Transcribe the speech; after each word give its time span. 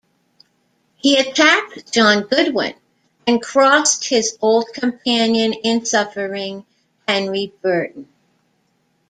He 0.95 1.19
attacked 1.19 1.93
John 1.93 2.23
Goodwin 2.23 2.73
and 3.27 3.39
crossed 3.39 4.03
his 4.09 4.35
old 4.41 4.69
companion 4.73 5.53
in 5.53 5.85
suffering, 5.85 6.65
Henry 7.07 7.53
Burton. 7.61 8.07